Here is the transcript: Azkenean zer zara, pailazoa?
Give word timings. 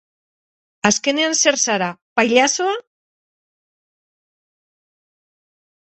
Azkenean 0.89 1.35
zer 1.41 1.57
zara, 1.65 1.89
pailazoa? 2.19 2.73